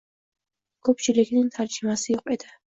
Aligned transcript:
Ko'pchilikning 0.89 1.53
tarjimasi 1.59 2.11
yo'q 2.17 2.35
edi 2.39 2.51